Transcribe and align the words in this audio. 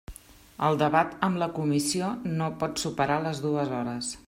El 0.67 0.79
debat 0.81 1.11
amb 1.27 1.41
la 1.43 1.49
comissió 1.59 2.09
no 2.41 2.49
pot 2.65 2.83
superar 2.87 3.21
les 3.27 3.45
dues 3.47 3.79
hores. 3.83 4.13